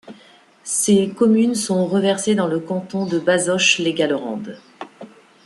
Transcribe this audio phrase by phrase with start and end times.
[0.63, 4.57] Ses communes sont reversées dans le canton de Bazoches-les-Gallerandes.